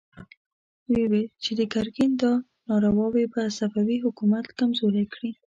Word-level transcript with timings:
ويې 0.89 1.05
ويل 1.11 1.27
چې 1.43 1.51
د 1.59 1.61
ګرګين 1.73 2.11
دا 2.21 2.31
نارواوې 2.67 3.25
به 3.33 3.41
صفوي 3.57 3.97
حکومت 4.05 4.45
کمزوری 4.59 5.05
کړي. 5.13 5.31